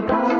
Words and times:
माता 0.00 0.39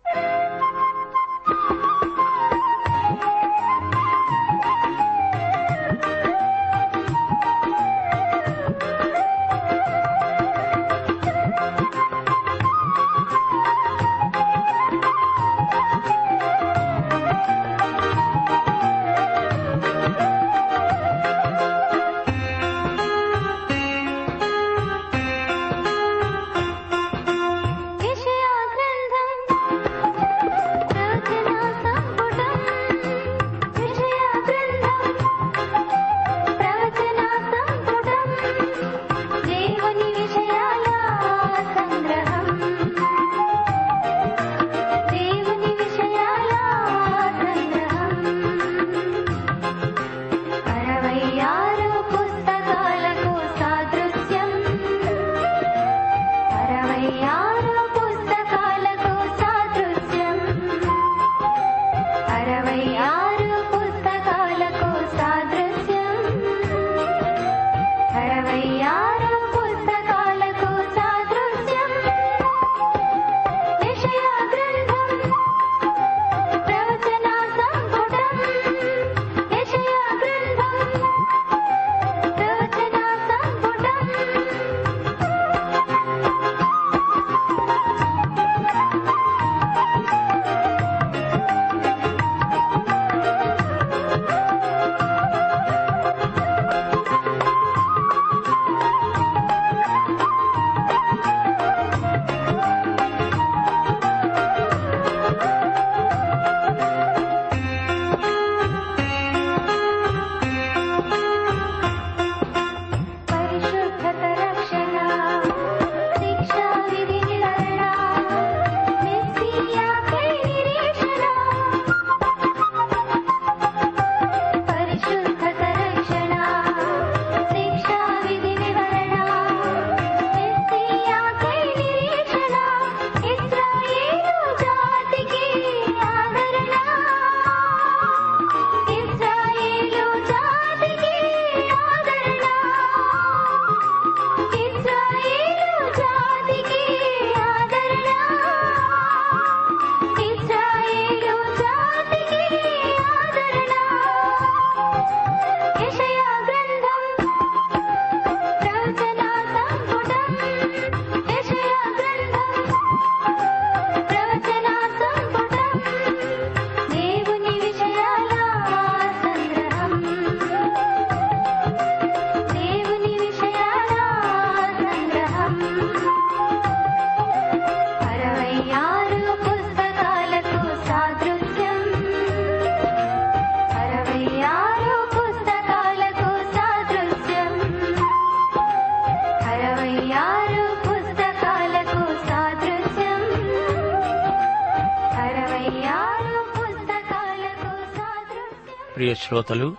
ప్రియ 199.01 199.15
శ్రోతలు 199.15 199.75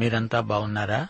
మీరంతా 0.00 0.40
బాగున్నారా? 0.40 1.08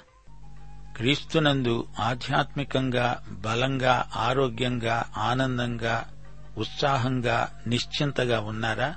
క్రీస్తునందు 0.96 1.88
ఆధ్యాత్మికంగా 1.98 3.22
బలంగా 3.30 4.10
ఆరోగ్యంగా 4.16 5.04
ఆనందంగా 5.16 6.08
ఉత్సాహంగా 6.58 7.62
నిశ్చింతగా 7.66 8.40
ఉన్నారా? 8.40 8.94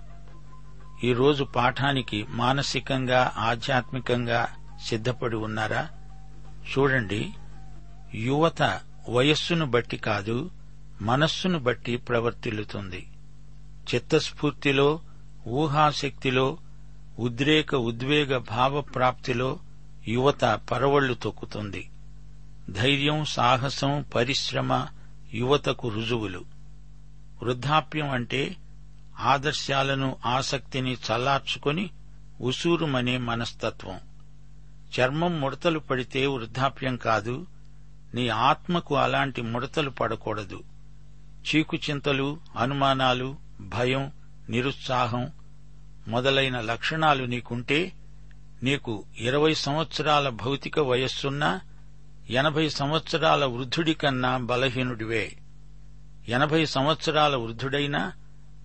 ఈరోజు 1.03 1.44
పాఠానికి 1.44 2.25
మానసికంగా 2.29 3.34
ఆధ్యాత్మికంగా 3.38 4.47
సిద్ధపడి 4.88 5.35
ఉన్నారా? 5.35 5.90
చూడండి 6.46 7.34
యువత 8.16 8.79
వయస్సును 9.09 9.66
బట్టి 9.66 9.97
కాదు 9.97 10.52
మనస్సును 11.02 11.59
బట్టి 11.59 11.97
ప్రవర్తిల్లుతుంది. 11.97 13.11
చిత్తస్ఫూర్తిలో 13.96 14.99
ఊహాశక్తిలో 15.47 16.58
ఉద్రేక 17.20 17.76
ఉద్వేగ 17.76 18.38
భావప్రాప్తిలో 18.38 19.60
యువత 20.08 20.60
పరవళ్ళు 20.72 21.14
తొక్కుతుంది. 21.14 21.90
ధైర్యం 22.70 23.26
సాహసం 23.26 24.06
పరిశ్రమ 24.16 24.88
యువతకు 25.34 25.90
రుజువులు. 25.90 26.46
వృద్ధాప్యం 27.44 28.10
అంటే 28.10 28.56
ఆదర్శాలను 29.20 30.18
ఆసక్తిని 30.26 30.94
చల్లార్చుకొని 30.94 31.90
ఉసూరుమనే 32.42 33.18
మనస్తత్వం. 33.18 34.00
చర్మం 35.00 35.42
ముడతలు 35.42 35.80
పడితే 35.80 36.28
వృద్ధాప్యం 36.28 36.98
కాదు 36.98 37.48
నీ 38.14 38.28
ఆత్మకు 38.28 38.96
అలాంటి 38.96 39.42
ముడతలు 39.42 39.90
పడకూడదు. 39.90 40.64
చీకుచింతలు 41.48 42.38
అనుమానాలు 42.58 43.38
భయం 43.62 44.12
నిరుత్సాహం 44.50 45.39
మొదలైన 46.09 46.61
లక్షణాలు 46.61 47.26
నీకుంటే 47.26 47.91
నీకు 48.64 49.03
ఇరవై 49.17 49.53
సంవత్సరాల 49.53 50.29
భౌతిక 50.29 50.79
వయస్సున్నా 50.79 51.61
ఎనభై 52.29 52.70
సంవత్సరాల 52.70 53.46
వృద్ధుడి 53.46 53.94
కన్నా 53.94 54.38
బలహీనుడివే. 54.38 55.32
ఎనభై 56.28 56.66
సంవత్సరాల 56.66 57.35
వృద్ధుడైనా 57.35 58.11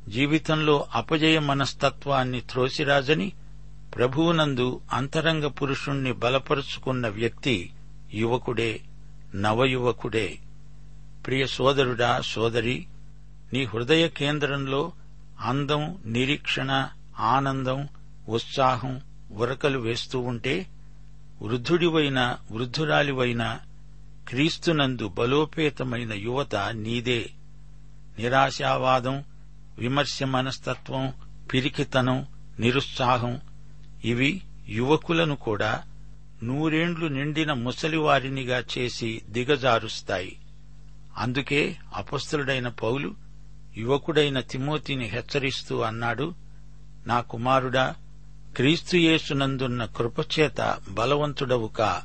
జీవితంలో 0.08 0.86
అపజయ 0.94 1.38
మనస్తత్వాన్ని 1.38 2.40
త్రోసిరాజని 2.40 3.32
ప్రభువునందు 3.94 4.80
అంతరంగ 4.92 5.46
పురుషుణ్ణి 5.46 6.12
బలపరుచుకున్న 6.12 7.08
వ్యక్తి 7.08 7.70
యువకుడే 8.14 8.80
నవయువకుడే. 9.34 10.38
ప్రియ 11.26 11.46
సోదరుడా 11.46 12.20
సోదరి 12.20 12.86
నీ 13.52 13.64
హృదయ 13.64 14.08
కేంద్రంలో 14.08 14.92
అందం 15.40 15.98
నిరీక్షణ 16.06 16.88
ఆనందం 17.18 17.88
ఉత్సాహం 18.28 19.00
ఉరకలు 19.32 19.78
వేస్తూ 19.78 20.20
ఉంటే 20.20 20.66
వృద్ధుడివైన 21.42 22.38
వృద్ధురాలివైన 22.50 23.60
క్రీస్తునందు 24.28 25.08
బలోపేతమైన 25.08 26.12
యువత 26.12 26.56
నీదే. 26.56 27.30
నిరాశావాదం 28.18 29.24
విమర్శ 29.78 30.22
మనస్తత్వం 30.22 31.12
పిరికితనం 31.52 32.26
నిరుత్సాహం 32.58 33.40
ఇవి 34.04 34.42
యువకులను 34.68 35.36
కూడా 35.36 35.82
నూరేండ్లు 36.42 37.06
నిండిన 37.06 37.52
ముసలివారినిగా 37.52 38.64
చేసి 38.78 39.22
దిగజారుస్తాయి. 39.28 40.36
అందుకే 41.18 41.76
అపస్తుడైన 41.94 42.68
పౌలు 42.68 43.14
యువకుడైన 43.76 44.40
తిమోతిని 44.40 45.04
హెచ్చరిస్తూ 45.04 45.80
అన్నాడు 45.80 46.34
నా 47.06 47.20
కుమారుడా 47.20 47.94
క్రీస్తుయేసునందున్న 48.56 49.84
కృపచేత 49.84 50.78
బలవంతుడవుక. 50.88 52.02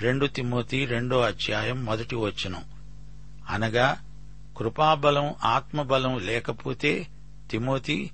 రెండు 0.00 0.26
తిమోతి 0.26 0.84
రెండో 0.84 1.20
అధ్యాయం 1.20 1.84
మొదటి 1.84 2.16
వచనం. 2.16 2.64
అనగా 3.48 3.98
కృపాబలం 4.56 5.34
ఆత్మబలం 5.44 6.18
లేకపోతే 6.18 7.06
తిమోతి 7.50 8.10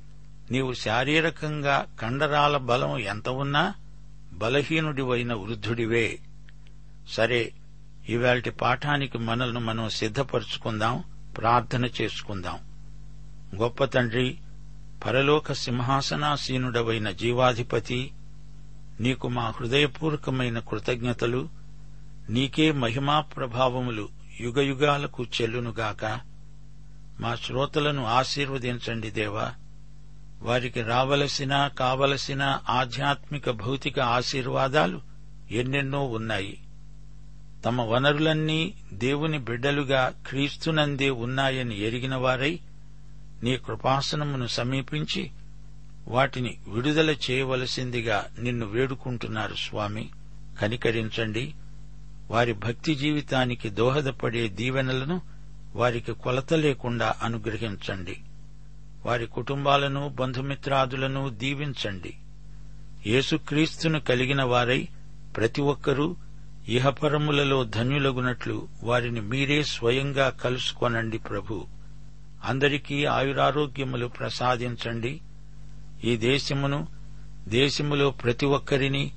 నీవు 0.50 0.73
శారీరకంగా 0.73 1.87
కండరాల 2.00 2.56
బలం 2.56 2.99
ఎంత 2.99 3.29
ఉన్నా 3.29 3.75
బలహీనుడివైన 4.32 5.35
వృద్ధుడివే. 5.35 6.19
సరే 7.09 7.53
ఇవాల్టి 8.09 8.50
పాఠానికి 8.50 9.19
మనల్ని 9.19 9.61
మనం 9.61 9.88
సిద్ధపరుచుకుందాం 9.88 11.05
ప్రార్థన 11.37 11.85
చేసుకుందాం. 11.85 12.59
గొప్ప 13.56 13.85
తండ్రి 13.85 14.38
పరలోక 15.06 15.52
సింహాసనాసీనుడవైన 15.52 17.10
జీవాధిపతి 17.10 18.12
నీకు 19.00 19.28
మా 19.28 19.52
హృదయపూర్వకమైన 19.60 20.58
కృతజ్ఞతలు 20.58 21.49
నీకే 22.31 22.72
మహిమా 22.72 23.20
ప్రభావములు 23.20 24.08
యుగయుగాలకు 24.40 25.25
చెల్లునుగాక. 25.25 26.20
మా 27.20 27.34
శ్రోతలను 27.34 28.04
ఆశీర్వదించండి 28.04 29.10
దేవా. 29.10 29.52
వారికి 30.43 30.82
రావలసిన 30.82 31.70
కావలసిన 31.78 32.58
ఆధ్యాత్మిక 32.69 33.50
భౌతిక 33.50 34.00
ఆశీర్వాదాలు 34.00 35.00
ఎన్నెన్నో 35.50 36.04
ఉన్నాయి. 36.04 36.60
తమ 37.64 37.81
వనరులన్నీ 37.81 38.75
దేవుని 38.93 39.38
బిడ్డలుగా 39.38 40.14
క్రీస్తునందే 40.26 41.10
ఉన్నాయని 41.10 41.81
ఎరిగిన 41.81 42.14
వారై 42.16 42.60
నీ 43.42 43.56
కృపాసనమును 43.56 44.46
సమీపించి 44.46 45.30
వాటిని 46.08 46.58
విడుదల 46.68 47.10
చేయవలసిందిగా 47.10 48.26
నిన్ను 48.38 48.66
వేడుకుంటున్నారు 48.66 49.54
స్వామి. 49.54 50.10
కనికరించండి. 50.60 51.54
వారి 52.30 52.52
భక్తి 52.52 52.94
జీవితానికి 52.94 53.70
దోహదపడే 53.70 54.48
దీవెనలను 54.48 55.22
వారికి 55.74 56.12
కొలత 56.12 56.54
లేకుండా 56.54 57.14
అనుగ్రహించండి. 57.22 58.16
వారి 59.06 59.26
కుటుంబాలను 59.26 60.08
బంధుమిత్రాదులను 60.08 61.28
దీవించండి. 61.28 62.16
యేసుక్రీస్తును 63.06 64.00
కలిగిన 64.00 64.42
వారై 64.42 64.88
ప్రతి 65.36 65.60
ఒక్కరూ 65.60 66.16
ఇహపరములలో 66.68 67.64
ధన్యులగునట్లు 67.64 68.68
వారిని 68.82 69.20
మీరే 69.20 69.62
స్వయంగా 69.62 70.30
కలుసుకొనండి 70.30 71.18
ప్రభు. 71.18 71.66
అందరికీ 72.44 73.04
ఆయురారోగ్యములు 73.04 74.06
ప్రసాదించండి. 74.06 75.20
ఈ 76.04 76.16
దేశమును 76.16 76.88
దేశములో 77.48 78.10
ప్రతి 78.10 78.46
ఒక్కరిని 78.46 79.12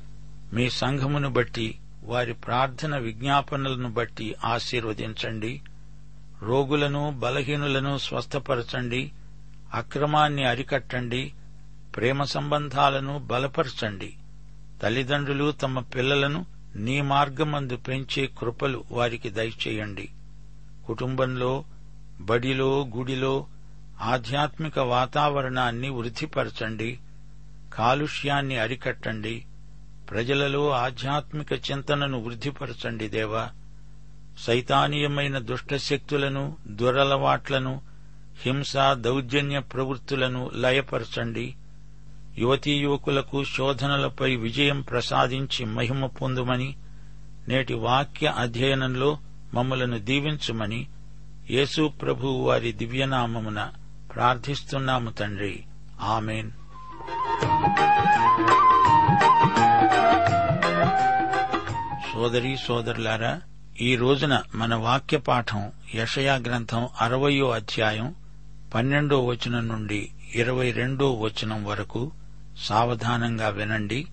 మీ 0.53 0.69
సంఘమును 0.69 1.29
బట్టి 1.29 1.77
వారి 2.03 2.33
ప్రార్థన 2.33 2.97
విజ్ఞాపనలను 2.97 3.89
బట్టి 3.89 4.35
ఆశీర్వదించండి. 4.45 5.61
రోగులను 6.41 7.11
బలహీనులను 7.19 7.97
స్వస్థపరచండి. 7.97 9.11
అక్రమాన్ని 9.73 10.43
అరికట్టండి. 10.43 11.33
ప్రేమ 11.95 12.23
సంబంధాలను 12.23 13.19
బలపరచండి. 13.19 14.13
తల్లిదండ్రులు 14.83 15.51
తమ 15.51 15.79
పిల్లలను 15.79 16.45
నీ 16.75 17.01
మార్గమందు 17.01 17.75
పెంచే 17.75 18.29
కృపలు 18.39 18.83
వారికి 18.91 19.29
దయచేయండి. 19.29 20.09
కుటుంబంలో 20.87 21.63
బడిలో 22.21 22.87
గుడిలో 22.97 23.45
ఆధ్యాత్మిక 24.01 24.79
వాతావరణాన్ని 24.79 25.89
వృద్ధిపరచండి 25.89 26.99
కాలుష్యాన్ని 27.73 28.57
అరికట్టండి 28.57 29.45
ప్రజలలో 30.09 30.69
ఆధ్యాత్మిక 30.69 31.53
చింతనను 31.53 32.23
వృద్ధిపరచండి 32.23 33.07
దేవా. 33.07 33.49
సైతానీయమైన 34.39 35.37
దుష్టశక్తులను 35.37 36.57
దురలవాట్లను 36.67 37.81
హింస 38.41 38.77
దౌర్జన్య 38.77 39.59
ప్రవృత్తులను 39.59 40.51
లయపరచండి. 40.53 41.55
యువతీ 42.37 42.71
యువకులకు 42.71 43.43
శోధనలపై 43.43 44.35
విజయం 44.35 44.81
ప్రసాదించి 44.81 45.65
మహిమ 45.65 46.05
పొందుమని 46.05 46.75
నేటి 47.47 47.73
వాక్య 47.73 48.33
అధ్యయనంలో 48.37 49.17
మమ్మలను 49.53 49.99
దీవించుమని 49.99 50.87
యేసు 51.49 51.93
ప్రభు 52.01 52.27
వారి 52.27 52.71
దివ్యనామమున 52.71 53.69
ప్రార్థిస్తున్నాము 54.15 55.09
తండ్రి. 55.09 55.63
ఆమెన్. 56.01 56.51
సోదరి 62.13 62.57
సోదరులారా 62.67 63.41
ఈ 63.81 63.95
రోజున 63.95 64.41
మన 64.55 64.75
వాక్య 64.75 65.17
పాఠం 65.17 65.71
యషయా 65.95 66.35
గ్రంథం 66.35 66.89
అరవయో 67.01 67.49
అధ్యాయం 67.49 68.15
పన్నెండో 68.73 69.25
వచనం 69.25 69.67
నుండి 69.67 70.09
ఇరవై 70.35 70.71
రెండో 70.71 71.13
వచనం 71.13 71.65
వరకు 71.65 72.11
సావధానంగా 72.57 73.47
వినండి. 73.49 74.07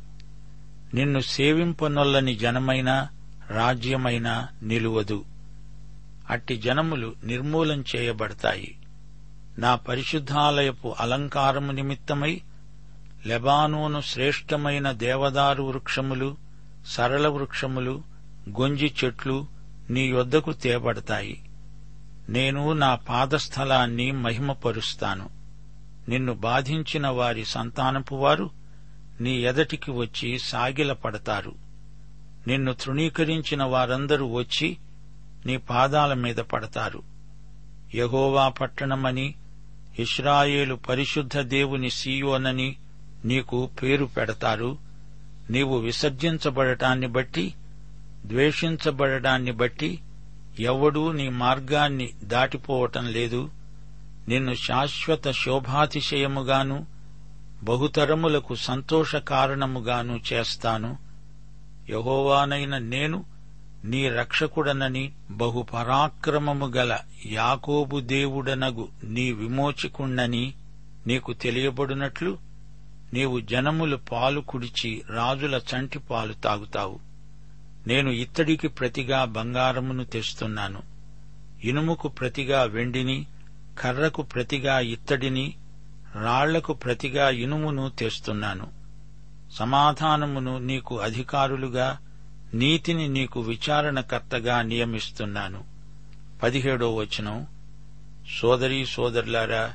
నిన్ను 0.94 1.20
సేవింపనొల్లని 1.20 2.34
జనమైనా 2.34 3.08
రాజ్యమైనా 3.50 4.48
నిలువదు. 4.62 5.24
అట్టి 6.30 6.56
జనములు 6.56 7.14
నిర్మూలం 7.24 7.84
చేయబడతాయి. 7.96 8.76
నా 9.58 9.74
పరిశుద్ధాలయపు 9.74 10.94
అలంకారము 11.00 11.72
నిమిత్తమై 11.72 12.40
లెబానోను 13.26 14.00
శ్రేష్టమైన 14.00 14.92
దేవదారు 14.92 15.62
వృక్షములు 15.62 16.36
సరళ 16.86 17.28
వృక్షములు 17.28 18.02
గొంజి 18.48 18.94
చెట్లు 19.04 19.46
నీ 19.90 20.00
యొద్దకు 20.00 20.52
తేబడతాయి. 20.52 21.42
నేను 22.28 22.72
నా 22.72 22.94
పాదస్థలాన్ని 22.94 24.12
మహిమపరుస్తాను. 24.12 25.30
నిన్ను 26.08 26.32
బాధించిన 26.32 27.08
వారి 27.08 27.44
సంతానపు 27.44 28.14
వారు 28.14 28.50
నీ 29.20 29.30
ఎదటికి 29.30 29.90
వచ్చి 29.90 30.38
సాగిలపడతారు. 30.38 31.54
నిన్ను 32.46 32.72
తృణీకరించిన 32.72 33.62
వారందరూ 33.62 34.32
వచ్చి 34.32 34.76
నీ 35.46 35.56
పాదాల 35.56 36.14
మీద 36.14 36.36
పడతారు. 36.36 37.02
యహోవా 37.94 38.48
పట్టణమని 38.48 39.34
ఇస్రాయేలు 39.98 40.74
పరిశుద్ధ 40.74 41.38
దేవుని 41.38 41.90
సీయోనని 41.90 42.76
నీకు 43.24 43.70
పేరు 43.82 44.04
పెడతారు. 44.04 44.78
నీవు 45.50 45.78
విసర్జించబడటాన్ని 45.78 47.06
బట్టి 47.06 47.54
ద్వేషించబడటాన్ని 48.26 49.52
బట్టి 49.52 50.00
ఎవడూ 50.60 51.12
నీ 51.12 51.28
మార్గాన్ని 51.28 52.10
దాటిపోవటం 52.24 53.12
లేదు. 53.12 53.50
నిన్ను 54.28 54.54
శాశ్వత 54.54 55.30
శోభాతిశయముగాను 55.30 56.86
బహుతరములకు 57.62 58.54
సంతోష 58.54 59.16
కారణముగాను 59.16 60.20
చేస్తాను. 60.32 60.98
యహోవానైన 61.90 62.78
నేను 62.78 63.31
నీ 63.84 64.08
రక్షకుడనని 64.08 65.12
బహుపరాక్రమము 65.30 66.66
గల 66.66 66.98
యాకోబు 67.26 68.00
దేవుడనగు 68.00 68.88
నీ 69.04 69.32
విమోచకుణ్ణని 69.32 70.54
నీకు 71.06 71.32
తెలియబడినట్లు 71.32 72.38
నీవు 73.12 73.40
జనములు 73.40 73.96
పాలు 73.96 74.40
కుడిచి 74.40 75.02
రాజుల 75.10 75.60
చంటి 75.74 75.98
పాలు 75.98 76.32
తాగుతావు. 76.32 77.00
నేను 77.86 78.10
ఇత్తడికి 78.10 78.68
ప్రతిగా 78.68 79.24
బంగారమును 79.24 80.04
తెస్తున్నాను. 80.04 80.82
ఇనుముకు 81.64 82.08
ప్రతిగా 82.08 82.62
వెండిని 82.62 83.26
కర్రకు 83.78 84.22
ప్రతిగా 84.22 84.80
ఇత్తడిని 84.80 85.54
రాళ్ళకు 86.22 86.72
ప్రతిగా 86.72 87.30
ఇనుమును 87.30 87.90
తెస్తున్నాను. 87.98 88.66
సమాధానమును 89.52 90.58
నీకు 90.58 90.98
అధికారులుగా 90.98 91.98
నీతిని 92.54 93.08
నీకు 93.08 93.40
విచారణకర్తగా 93.40 94.62
నియమిస్తున్నాను. 94.62 95.64
పదిహేడో 96.42 96.94
వచనం. 96.94 97.46
సోదరీ 98.40 98.86
సోదరులారా 98.86 99.74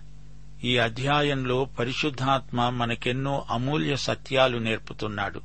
ఈ 0.63 0.77
అధ్యాయంలో 0.77 1.65
పరిశుద్ధాత్మ 1.65 2.69
మనకెన్నో 2.69 3.45
అమూల్య 3.49 3.95
సత్యాలు 3.95 4.57
నేర్పుతున్నాడు. 4.57 5.41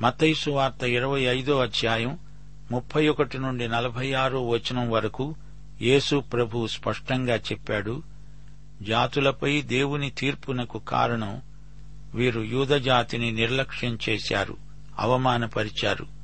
మతైసు 0.00 0.50
వార్త 0.50 0.84
ఇరవై 0.84 1.20
ఐదో 1.20 1.58
అధ్యాయం 1.58 2.18
ముప్పై 2.70 3.08
ఒకటి 3.08 3.38
నుండి 3.38 3.68
నలభై 3.68 4.12
ఆరో 4.12 4.48
వచనం 4.48 4.90
వరకు 4.90 5.34
యేసు 5.80 6.20
ప్రభు 6.20 6.66
స్పష్టంగా 6.66 7.36
చెప్పాడు 7.36 8.02
జాతులపై 8.82 9.62
దేవుని 9.62 10.10
తీర్పునకు 10.10 10.78
కారణం 10.78 11.42
వీరు 12.14 12.40
యూదజాతిని 12.40 13.32
నిర్లక్ష్యం 13.32 13.98
చేశారు 14.08 14.56
అవమానపరిచారు. 14.98 16.21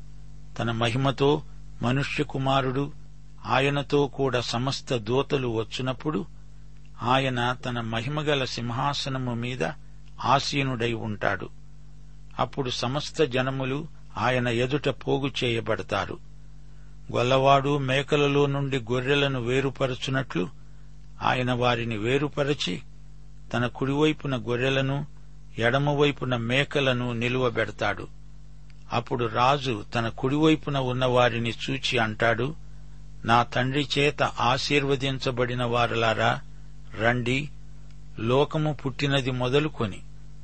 తన 0.59 0.71
మహిమతో 0.71 1.43
మనుష్య 1.83 2.25
కుమారుడు 2.25 2.93
ఆయనతో 3.47 4.07
కూడా 4.07 4.41
సమస్త 4.41 4.97
దూతలు 4.97 5.49
వచ్చినప్పుడు 5.49 6.27
ఆయన 7.03 7.53
తన 7.53 7.81
మహిమగల 7.81 8.45
సింహాసనము 8.45 9.35
మీద 9.35 9.71
ఆసీనుడై 10.25 10.93
ఉంటాడు. 10.93 11.49
అప్పుడు 12.39 12.71
సమస్త 12.71 13.23
జనములు 13.23 13.89
ఆయన 14.17 14.49
ఎదుట 14.49 14.89
పోగు 14.89 15.31
చేయబడతారు. 15.45 16.19
గొల్లవాడు 17.17 17.79
మేకలలో 17.79 18.47
నుండి 18.47 18.79
గొర్రెలను 18.79 19.41
వేరుపరచునట్లు 19.41 20.49
ఆయన 21.23 21.53
వారిని 21.53 21.97
వేరుపరచి 21.97 22.83
తన 23.53 23.67
కుడివైపున 23.67 24.37
గొర్రెలను 24.37 25.07
ఎడమవైపున 25.59 26.37
మేకలను 26.37 27.13
నిలువబెడతాడు. 27.13 28.18
అప్పుడు 28.93 29.25
రాజు 29.25 29.85
తన 29.95 30.09
కుడివైపున 30.09 30.79
ఉన్నవారిని 30.79 31.55
చూచి 31.71 31.99
అంటాడు 31.99 32.55
నా 33.25 33.43
తండ్రి 33.43 33.89
చేత 33.99 34.23
ఆశీర్వదించబడిన 34.23 35.65
వారలారా 35.65 36.41
రండి 37.01 37.49
లోకము 38.19 38.73
పుట్టినది 38.73 39.31
మొదలుకొని 39.31 39.99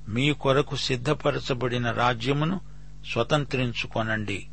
మీ 0.08 0.32
కొరకు 0.32 0.76
సిద్ధపరచబడిన 0.76 1.90
రాజ్యమును 1.90 2.60
స్వతంత్రించుకొనండి. 3.12 4.46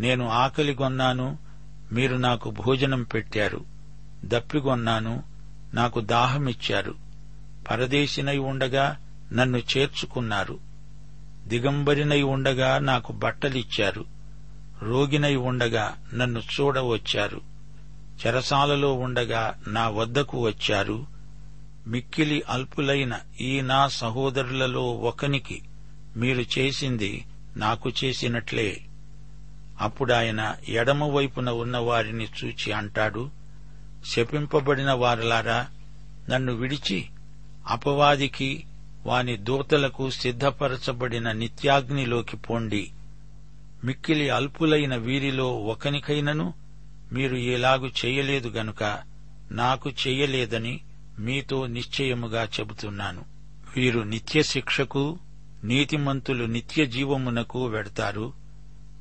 నేను 0.00 0.28
ఆకలిగొన్నాను 0.28 1.38
మీరు 1.92 2.16
నాకు 2.16 2.50
భోజనం 2.50 3.02
పెట్టారు. 3.02 3.64
దప్పిగొన్నాను 4.24 5.22
నాకు 5.74 6.00
దాహమిచ్చారు. 6.00 6.94
పరదేశినై 7.70 8.38
ఉండగా 8.38 8.96
నన్ను 9.32 9.58
చేర్చుకున్నారు. 9.58 10.71
దిగంబరినై 11.46 12.22
ఉండగా 12.22 12.78
నాకు 12.78 13.12
బట్టలిచ్చారు. 13.12 14.04
రోగినై 14.82 15.36
ఉండగా 15.36 15.94
నన్ను 16.14 16.40
చూడవచ్చారు. 16.40 17.40
చెరసాలలో 18.26 18.94
ఉండగా 18.94 19.58
నా 19.68 19.88
వద్దకు 19.88 20.46
వచ్చారు. 20.46 21.06
మిక్కిలి 21.86 22.42
అల్పులైన 22.48 23.20
ఈ 23.40 23.60
నా 23.60 23.88
సహోదరులలో 23.88 24.92
ఒకనికి 24.92 25.62
మీరు 26.16 26.58
చేసింది 26.58 27.24
నాకు 27.56 27.90
చేసినట్లే. 28.04 28.80
అప్పుడాయన 29.80 30.54
ఎడమవైపున 30.68 31.50
ఉన్నవారిని 31.50 32.14
ఉన్న 32.14 32.26
వారిని 32.26 32.28
చూచి 32.44 32.72
అంటాడు 32.72 33.30
శపింపబడిన 34.06 34.92
వారలారా 34.92 35.66
నన్ను 36.30 36.52
విడిచి 36.52 37.04
అపవాదికి 37.68 38.64
వాని 39.06 39.36
దూతలకు 39.36 40.10
సిద్ధపరచబడిన 40.10 41.32
నిత్యాగ్నిలోకి 41.32 42.36
పోండి. 42.36 42.90
మిక్కిలి 43.84 44.30
అల్పులైన 44.30 44.96
వీరిలో 44.96 45.56
ఒకనికైనను 45.56 46.54
మీరు 47.12 47.36
ఇలాగు 47.36 47.90
చేయలేదు 48.04 48.48
గనుక 48.48 48.98
నాకు 49.50 49.90
చెయ్యలేదని 49.90 50.80
మీతో 51.18 51.66
నిశ్చయముగా 51.66 52.48
చెబుతున్నాను. 52.60 53.24
వీరు 53.76 54.00
నిత్య 54.00 54.42
శిక్షకు 54.42 55.18
నీతిమంతులు 55.64 56.44
నిత్య 56.44 56.86
జీవమునకు 56.86 57.66
వెడతారు. 57.66 58.32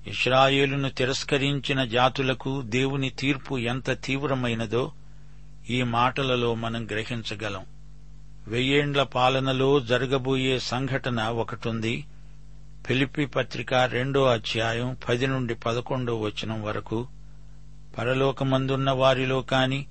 ఇస్రాయేలును 0.07 0.89
తిరస్కరించిన 0.89 1.85
జాతులకు 1.85 2.61
దేవుని 2.61 3.09
తీర్పు 3.09 3.57
ఎంత 3.57 4.01
తీవ్రమైనదో 4.03 4.91
ఈ 5.69 5.83
మాటలలో 5.83 6.55
మనం 6.55 6.85
గ్రహించగలం. 6.85 7.65
వెయ్యేండ్ల 8.47 9.03
పాలనలో 9.03 9.79
జరగబోయే 9.79 10.59
సంఘటన 10.59 11.21
ఒకటుంది. 11.21 12.05
ఫిలిపి 12.85 13.25
పత్రిక 13.25 13.73
రెండో 13.73 14.23
అధ్యాయం 14.23 14.97
పది 15.09 15.27
నుండి 15.27 15.55
పదకొండో 15.55 16.19
వచనం 16.19 16.63
వరకు. 16.63 17.07
పరలోకమందున్న 17.97 18.91
వారిలో 18.91 19.41
కాని 19.41 19.85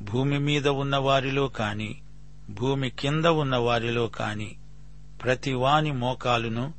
భూమి 0.00 0.38
మీద 0.38 0.68
ఉన్న 0.68 0.96
వారిలో 0.96 1.48
కాని 1.48 1.96
భూమి 2.50 2.90
కింద 2.90 3.24
ఉన్న 3.24 3.56
వారిలో 3.56 4.06
కాని 4.06 4.56
ప్రతివాని 5.22 5.92
మోకాలును 5.92 6.72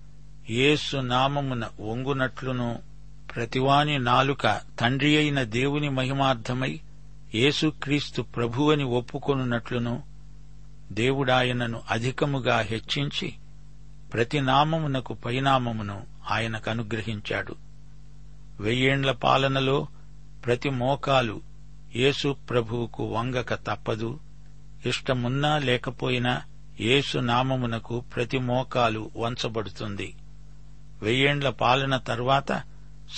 యేసు 0.50 0.98
నామమున 0.98 1.66
వంగునట్లును. 1.80 2.80
ప్రతివాని 3.36 4.00
నాలుక 4.00 4.62
తండ్రి 4.80 5.18
అయిన 5.18 5.44
దేవుని 5.44 5.90
మహిమార్థమై 5.90 6.80
యేసుక్రీస్తు 7.36 8.22
ప్రభువని 8.22 8.84
ఒప్పుకొనున్నట్లును. 8.84 10.15
దేవుడాయనను 10.92 11.82
అధికముగా 11.90 12.60
హెచ్చించి 12.60 13.34
ప్రతి 14.14 14.42
నామమునకు 14.42 15.14
పైనామమును 15.14 16.04
ఆయనకు 16.32 16.70
అనుగ్రహించాడు. 16.70 17.56
వెయ్యేండ్ల 18.60 19.12
పాలనలో 19.12 19.88
ప్రతి 20.46 20.70
మోకాలు 20.70 21.42
యేసు 21.96 22.38
ప్రభువుకు 22.50 23.06
వంగక 23.06 23.54
తప్పదు. 23.54 24.20
ఇష్టమున్నా 24.86 25.58
లేకపోయినా 25.58 26.42
యేసు 26.80 27.18
నామమునకు 27.18 28.00
ప్రతి 28.00 28.38
మోకాలు 28.38 29.12
వంచబడుతుంది. 29.18 30.16
వెయ్యేండ్ల 31.02 31.50
పాలన 31.50 31.98
తర్వాత 31.98 32.64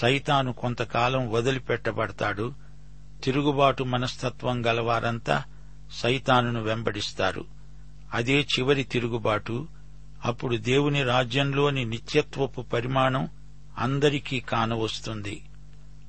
సైతాను 0.01 0.53
కొంతకాలం 0.53 1.31
వదిలిపెట్టబడతాడు. 1.31 2.53
తిరుగుబాటు 3.24 3.83
మనస్తత్వం 3.83 4.65
గలవారంతా 4.65 5.43
సైతానును 5.91 6.62
వెంబడిస్తారు. 6.62 7.56
అదే 8.13 8.41
చివరి 8.41 8.83
తిరుగుబాటు. 8.83 9.67
అప్పుడు 10.25 10.55
దేవుని 10.55 11.03
రాజ్యంలోని 11.03 11.85
నిత్యత్వపు 11.85 12.61
పరిమాణం 12.61 13.27
అందరికీ 13.77 14.39
కానవస్తుంది. 14.39 15.43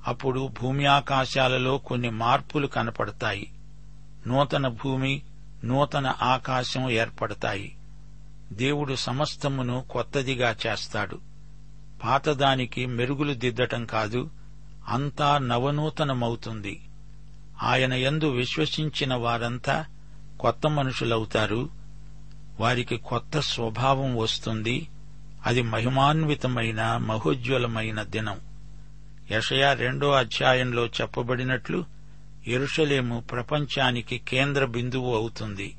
అప్పుడు 0.07 0.51
భూమి 0.63 0.87
ఆకాశాలలో 0.87 1.79
కొన్ని 1.79 2.11
మార్పులు 2.11 2.67
కనపడతాయి. 2.67 3.51
నూతన 4.27 4.69
భూమి 4.69 5.23
నూతన 5.65 6.15
ఆకాశం 6.23 6.91
ఏర్పడతాయి. 6.91 7.77
దేవుడు 8.53 8.95
సమస్తమును 8.95 9.85
కొత్తదిగా 9.91 10.57
చేస్తాడు. 10.67 11.19
పాతదానికి 12.05 12.87
మెరుగులు 12.87 13.35
దిద్దటం 13.35 13.87
కాదు 13.87 14.31
అంతా 14.89 15.39
నవనూతనమవుతుంది. 15.39 16.83
ఆయన 17.63 17.95
యందు 17.95 18.31
విశ్వసించిన 18.31 19.15
వారంతా 19.15 19.85
కొత్త 20.41 20.67
మనుషులవుతారు. 20.67 21.78
వారికి 22.61 22.97
కొత్త 22.97 23.41
స్వభావం 23.41 24.17
వస్తుంది. 24.17 24.89
అది 25.47 25.63
మహిమాన్వితమైన 25.63 26.97
మహోజ్వలమైన 26.97 28.03
దినం. 28.03 28.41
యషయా 29.31 29.73
రెండో 29.73 30.11
అధ్యాయంలో 30.11 30.87
చెప్పబడినట్లు 30.87 31.85
ఎరుషలేము 32.47 33.21
ప్రపంచానికి 33.21 34.19
కేంద్ర 34.19 34.65
బిందువు 34.65 35.15
అవుతుంది. 35.17 35.75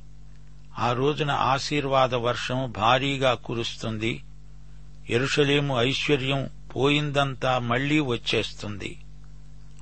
ఆ 0.80 0.94
రోజున 0.94 1.32
ఆశీర్వాద 1.32 2.16
వర్షం 2.16 2.74
భారీగా 2.78 3.34
కురుస్తుంది. 3.34 4.24
ఎరుషలేము 5.10 5.82
ఐశ్వర్యం 5.82 6.50
పోయిందంతా 6.76 7.60
మళ్ళీ 7.60 8.00
వచ్చేస్తుంది. 8.00 9.00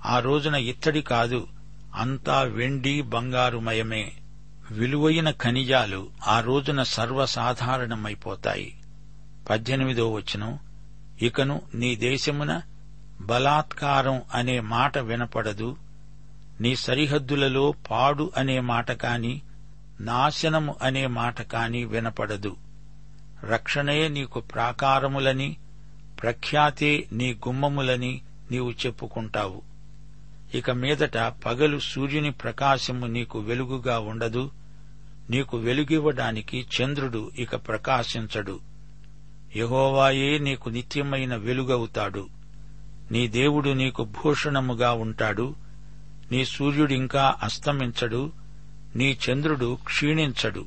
ఆ 0.05 0.19
రోజున 0.19 0.55
ఇత్తడి 0.55 1.01
కాదు 1.01 1.47
అంతా 1.95 2.41
వెండి 2.41 3.01
బంగారుమయమే. 3.01 4.11
విలువైన 4.71 5.31
ఖనిజాలు 5.31 6.09
ఆ 6.27 6.39
రోజున 6.39 6.83
సర్వసాధారణమైపోతాయి. 6.83 8.75
పద్దెనిమిదో 9.49 10.13
వచనం 10.13 10.59
ఇకను 11.21 11.61
నీ 11.75 11.95
దేశమున 11.95 12.61
బలాత్కారం 13.21 14.21
అనే 14.33 14.59
మాట 14.59 14.97
వినపడదు 14.97 15.77
నీ 16.61 16.75
సరిహద్దులలో 16.75 17.73
పాడు 17.91 18.31
అనే 18.37 18.59
మాట 18.59 18.91
కాని 18.91 19.41
నాశనము 19.99 20.75
అనే 20.81 21.07
మాట 21.07 21.41
కాని 21.41 21.85
వినపడదు. 21.85 22.55
రక్షణయే 23.43 24.07
నీకు 24.07 24.39
ప్రాకారములని 24.39 25.57
ప్రఖ్యాతే 26.21 27.07
నీ 27.11 27.33
గుమ్మములని 27.33 28.21
నీవు 28.51 28.71
చెప్పుకుంటావు. 28.71 29.61
ఇక 30.55 30.71
మీదట 30.71 31.17
పగలు 31.17 31.79
సూర్యుని 31.79 32.31
ప్రకాశము 32.31 33.05
నీకు 33.05 33.39
వెలుగుగా 33.39 33.99
ఉండదు 33.99 34.51
నీకు 35.29 35.57
వెలుగివ్వడానికి 35.57 36.65
చంద్రుడు 36.77 37.31
ఇక 37.37 37.55
ప్రకాశించడు. 37.55 38.59
యహోవాయే 39.55 40.37
నీకు 40.37 40.69
నిత్యమైన 40.69 41.35
వెలుగవుతాడు. 41.35 42.27
నీ 43.11 43.27
దేవుడు 43.27 43.69
నీకు 43.69 44.03
భూషణముగా 44.03 44.91
ఉంటాడు. 44.91 45.55
నీ 46.31 46.45
సూర్యుడింకా 46.45 47.35
అస్తమించడు. 47.43 48.31
నీ 48.95 49.17
చంద్రుడు 49.29 49.77
క్షీణించడు. 49.83 50.65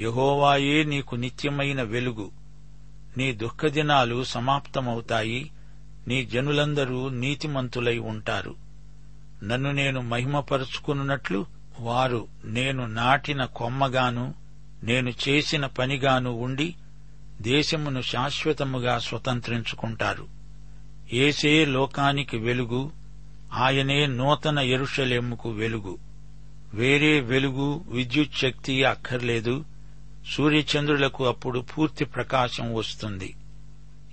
యహోవాయే 0.00 0.84
నీకు 0.84 1.14
నిత్యమైన 1.14 1.82
వెలుగు. 1.82 2.30
నీ 3.16 3.32
దుఃఖదినాలు 3.32 4.24
సమాప్తమవుతాయి. 4.24 5.50
నీ 6.08 6.24
జనులందరూ 6.24 7.08
నీతిమంతులై 7.08 7.98
ఉంటారు. 7.98 8.54
నన్ను 9.44 9.72
నేను 9.72 10.00
మహిమపరుచుకున్నట్లు 10.00 11.57
వారు 11.80 12.28
నేను 12.44 12.86
నాటిన 12.86 13.44
కొమ్మగాను 13.44 14.34
నేను 14.82 15.12
చేసిన 15.28 15.66
పనిగాను 15.66 16.30
ఉండి 16.30 16.74
దేశమును 17.42 18.00
శాశ్వతముగా 18.02 18.98
స్వతంత్రించుకుంటారు. 18.98 20.26
ఏసే 21.12 21.64
లోకానికి 21.64 22.38
వెలుగు 22.38 22.90
ఆయనే 23.52 24.06
నూతన 24.06 24.58
ఎరుషలేముకు 24.58 25.50
వెలుగు. 25.50 25.98
వేరే 26.74 27.20
వెలుగు 27.20 27.84
విద్యుత్ 27.88 28.34
శక్తి 28.34 28.84
అక్కర్లేదు 28.84 29.64
సూర్యచంద్రులకు 30.30 31.26
అప్పుడు 31.26 31.60
పూర్తి 31.60 32.04
ప్రకాశం 32.04 32.74
వస్తుంది. 32.74 33.36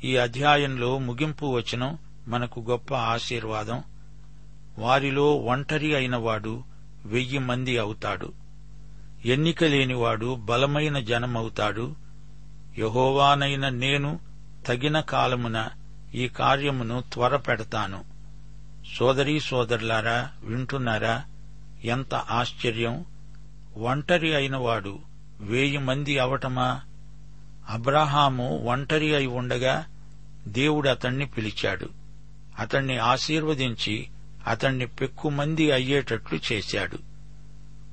ఈ 0.04 0.16
అధ్యాయంలో 0.16 0.98
ముగింపు 0.98 1.46
వచనం 1.46 1.98
మనకు 2.28 2.66
గొప్ప 2.70 2.96
ఆశీర్వాదం. 2.96 3.84
వారిలో 4.80 5.36
ఒంటరి 5.36 5.96
అయినవాడు 5.96 6.75
వెయ్యి 7.06 7.38
మంది 7.40 7.78
అవుతాడు. 7.78 8.34
ఎన్నిక 9.26 9.64
లేనివాడు 9.64 10.36
బలమైన 10.36 11.00
జనమవుతాడు. 11.00 11.96
యహోవానైన 12.78 13.70
నేను 13.70 14.20
తగిన 14.68 15.00
కాలమున 15.00 15.70
ఈ 16.16 16.28
కార్యమును 16.28 17.04
త్వరపెడతాను. 17.14 18.04
సోదరీ 18.98 19.40
సోదరులారా 19.40 20.30
వింటున్నారా? 20.44 21.24
ఎంత 21.84 22.14
ఆశ్చర్యం! 22.16 23.06
ఒంటరి 23.78 24.36
అయినవాడు 24.36 25.00
వేయి 25.40 25.78
మంది 25.78 26.18
అవటమా? 26.18 26.82
అబ్రహాము 27.70 28.58
ఒంటరి 28.58 29.16
అయి 29.16 29.28
ఉండగా 29.28 29.86
దేవుడు 30.48 30.90
అతణ్ణి 30.90 31.26
పిలిచాడు. 31.26 31.90
అతణ్ణి 32.60 32.98
ఆశీర్వదించి 32.98 34.08
అతణ్ణి 34.48 34.86
పెక్కుమంది 34.88 35.72
అయ్యేటట్లు 35.72 36.40
చేశాడు. 36.52 36.98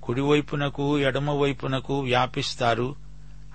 కుడివైపునకు 0.03 0.99
ఎడమవైపునకు 0.99 2.01
వ్యాపిస్తారు. 2.01 2.97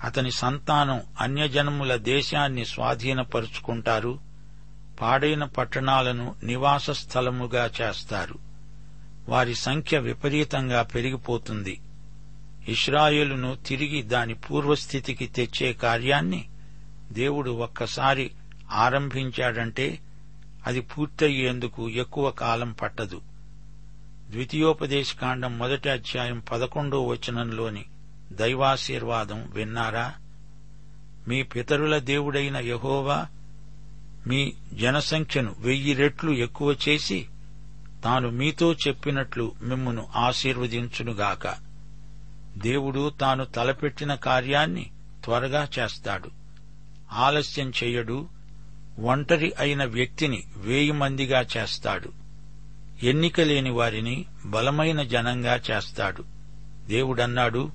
అతని 0.04 0.30
సంతానం 0.30 1.00
అన్యజనముల 1.20 1.96
దేశాన్ని 1.96 2.64
స్వాధీనపరుచుకుంటారు. 2.64 4.18
పాడైన 5.00 5.44
పట్టణాలను 5.44 6.34
నివాస 6.42 6.90
స్థలముగా 6.90 7.70
చేస్తారు. 7.80 8.38
వారి 9.28 9.54
సంఖ్య 9.54 9.98
విపరీతంగా 9.98 10.82
పెరిగిపోతుంది. 10.82 11.80
ఇస్రాయేలును 12.68 13.56
తిరిగి 13.66 14.02
దాని 14.02 14.34
పూర్వస్థితికి 14.34 15.26
తెచ్చే 15.26 15.72
కార్యాన్ని 15.72 16.44
దేవుడు 17.12 17.50
ఒక్కసారి 17.50 18.30
ఆరంభించాడంటే 18.72 19.98
అది 20.66 20.80
పూర్తయ్యేందుకు 20.80 21.88
ఎక్కువ 21.88 22.30
కాలం 22.30 22.72
పట్టదు. 22.72 23.20
ద్వితీయోపదేశకాండం 24.30 25.58
మొదటి 25.58 25.90
అధ్యాయం 25.90 26.42
పదకొండో 26.52 27.06
వచనంలోని 27.06 27.84
దైవాశీర్వాదం 28.32 29.50
విన్నారా? 29.54 30.14
మీ 31.28 31.42
పితరుల 31.42 31.98
దేవుడైన 31.98 32.56
యహోవా 32.56 33.26
మీ 34.26 34.52
జనసంఖ్యను 34.74 35.54
వెయ్యి 35.58 35.94
రెట్లు 35.94 36.32
ఎక్కువ 36.32 36.76
చేసి 36.88 37.26
తాను 38.04 38.30
మీతో 38.30 38.72
చెప్పినట్లు 38.72 39.52
మిమ్మును 39.62 40.08
ఆశీర్వదించునుగాక. 40.16 41.54
దేవుడు 42.56 43.12
తాను 43.20 43.44
తలపెట్టిన 43.44 44.14
కార్యాన్ని 44.14 44.90
త్వరగా 45.24 45.68
చేస్తాడు. 45.78 46.30
ఆలస్యం 47.12 47.70
చెయ్యడు 47.70 48.37
ఒంటరి 48.98 49.52
అయిన 49.58 49.84
వ్యక్తిని 49.84 50.42
వేయి 50.56 50.92
మందిగా 50.92 51.46
చేస్తాడు. 51.56 52.12
ఎన్నిక 53.02 53.40
లేని 53.40 53.70
వారిని 53.70 54.24
బలమైన 54.46 55.02
జనంగా 55.02 55.60
చేస్తాడు. 55.70 56.24
దేవుడన్నాడు 56.86 57.70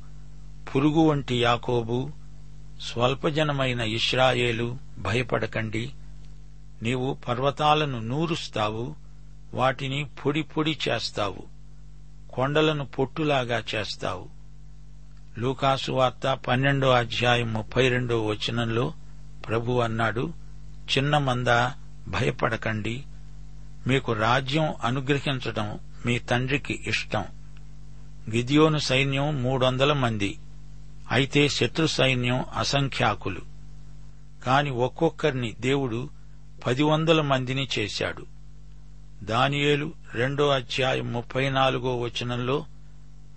పురుగు 0.76 1.00
వంటి 1.00 1.42
యాకోబు 1.42 2.12
స్వల్పజనమైన 2.82 3.80
ఇస్రాయేలు 3.80 4.78
భయపడకండి. 5.00 5.92
నీవు 6.82 7.18
పర్వతాలను 7.28 8.00
నూరుస్తావు 8.00 8.96
వాటిని 9.54 10.08
పొడి 10.26 10.42
పొడి 10.42 10.78
చేస్తావు 10.90 11.44
కొండలను 12.34 12.86
పొట్టులాగా 12.86 13.64
చేస్తావు. 13.76 14.30
లూకాసు 15.38 15.92
వార్త 15.92 16.40
పన్నెండో 16.48 16.90
అధ్యాయం 16.90 17.54
ముప్పై 17.54 17.90
రెండో 17.90 18.26
వచనంలో 18.26 18.94
ప్రభు 19.48 19.72
అన్నాడు 19.72 20.43
చిన్న 20.84 21.18
మందా 21.18 21.74
భయపడకండి. 22.08 23.04
మీకు 23.88 24.14
రాజ్యం 24.14 24.74
అనుగ్రహించటం 24.84 25.80
మీ 26.06 26.20
తండ్రికి 26.20 26.84
ఇష్టం. 26.88 27.26
గిదియోను 28.30 28.78
సైన్యం 28.78 29.44
మూడొందల 29.44 29.94
మంది. 29.94 30.40
అయితే 31.12 31.50
శత్రు 31.50 31.88
సైన్యం 31.88 32.46
అసంఖ్యాకులు. 32.58 33.42
కాని 34.46 34.70
ఒక్కొక్కరిని 34.70 35.54
దేవుడు 35.60 36.10
పది 36.68 36.84
వందల 36.84 37.22
మందిని 37.22 37.68
చేశాడు. 37.80 38.26
దానియేలు 39.24 39.94
రెండో 40.14 40.50
అధ్యాయం 40.50 41.14
ముప్పై 41.14 41.50
నాలుగో 41.50 41.98
వచనంలో 41.98 42.66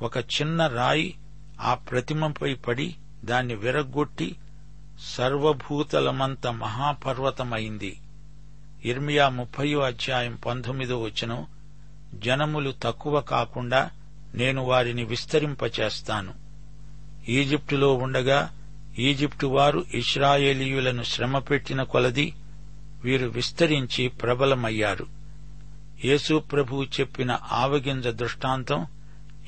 ఒక 0.02 0.18
చిన్న 0.18 0.66
రాయి 0.66 1.14
ఆ 1.60 1.74
ప్రతిమపై 1.74 2.54
పడి 2.54 2.94
దాన్ని 3.24 3.54
విరగ్గొట్టి 3.54 4.36
సర్వభూతలమంత 5.00 6.46
మహాపర్వతమైంది. 6.46 8.00
ఇర్మియా 8.84 9.28
ముప్పయో 9.28 9.80
అధ్యాయం 9.80 10.38
పంతొమ్మిదో 10.46 11.02
వచనం 11.02 11.46
జనములు 12.14 12.74
తక్కువ 12.82 13.20
కాకుండా 13.20 13.90
నేను 14.34 14.64
వారిని 14.64 15.04
విస్తరింపచేస్తాను. 15.04 16.34
ఈజిప్టులో 17.28 17.94
ఉండగా 17.94 18.50
ఈజిప్టు 18.98 19.46
వారు 19.46 19.84
ఇస్రాయేలీయులను 19.94 21.02
శ్రమపెట్టిన 21.02 21.82
కొలది 21.82 22.34
వీరు 23.04 23.26
విస్తరించి 23.26 24.08
ప్రబలమయ్యారు. 24.08 25.06
యేసు 26.04 26.38
ప్రభువు 26.38 26.84
చెప్పిన 26.84 27.38
ఆవగింజ 27.52 28.06
దృష్టాంతం 28.06 28.86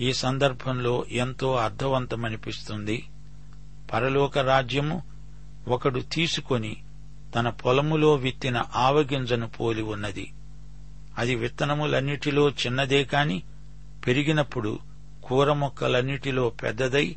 ఈ 0.00 0.12
సందర్భంలో 0.12 1.04
ఎంతో 1.10 1.56
అర్థవంతమనిపిస్తుంది. 1.56 3.08
పరలోక 3.92 4.38
రాజ్యము 4.38 5.17
ఒకడు 5.68 6.00
తీసుకొని 6.00 6.76
తన 7.34 7.48
పొలములో 7.48 8.14
విత్తిన 8.14 8.64
ఆవగింజను 8.76 9.48
పోలి 9.48 9.82
ఉన్నది. 9.82 10.32
అది 11.18 11.34
విత్తనములన్నిటిలో 11.34 12.50
చిన్నదే 12.50 13.04
కాని 13.04 13.42
పెరిగినప్పుడు 14.06 14.78
కూర 15.24 15.52
మొక్కలన్నిటిలో 15.52 16.50
పెద్దదై 16.50 17.16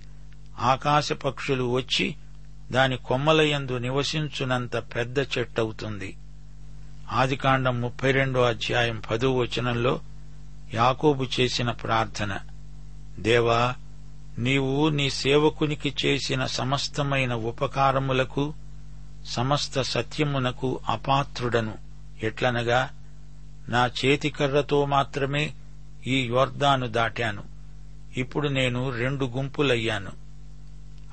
ఆకాశ 0.60 1.12
పక్షులు 1.12 1.64
వచ్చి 1.64 2.16
దాని 2.72 2.98
కొమ్మలయందు 2.98 3.78
నివసించునంత 3.78 4.76
పెద్ద 4.76 5.20
చెట్టవుతుంది. 5.20 6.18
ఆదికాండం 7.12 7.82
ముప్పై 7.82 8.12
రెండో 8.12 8.42
అధ్యాయం 8.42 9.02
పదో 9.12 9.34
వచనంలో 9.36 10.00
యాకోబు 10.74 11.28
చేసిన 11.40 11.72
ప్రార్థన. 11.72 12.40
దేవా 13.20 13.76
నీవు 14.40 14.90
నీ 14.90 15.10
సేవకునికి 15.10 15.96
చేసిన 16.06 16.46
సమస్తమైన 16.46 17.34
ఉపకారములకు 17.34 18.54
సమస్త 19.26 19.82
సత్యమునకు 19.82 20.80
అపాత్రుడను. 20.90 21.74
ఎట్లనగా 22.24 22.90
నా 23.70 23.88
చేతికర్రతో 23.88 24.86
మాత్రమే 24.86 25.54
ఈ 26.08 26.26
యోర్దాను 26.26 26.88
దాటాను. 26.88 27.44
ఇప్పుడు 28.18 28.48
నేను 28.48 28.90
రెండు 28.90 29.26
గుంపులయ్యాను. 29.26 30.12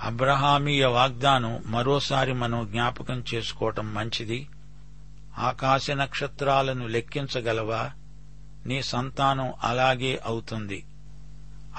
అబ్రహామీయ 0.03 0.87
వాగ్దానం 0.87 1.63
మరోసారి 1.67 2.33
మనం 2.33 2.69
జ్ఞాపకం 2.73 3.25
చేసుకోవటం 3.35 3.95
మంచిది. 3.95 4.49
ఆకాశ 5.39 5.91
నక్షత్రాలను 5.91 6.87
లెక్కించగలవా? 6.87 7.91
నీ 8.67 8.83
సంతానం 8.83 9.53
అలాగే 9.63 10.21
అవుతుంది. 10.27 10.85